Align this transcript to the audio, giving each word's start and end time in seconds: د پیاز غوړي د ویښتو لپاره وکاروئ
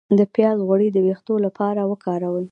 د 0.19 0.19
پیاز 0.35 0.57
غوړي 0.67 0.89
د 0.91 0.97
ویښتو 1.05 1.33
لپاره 1.45 1.81
وکاروئ 1.91 2.39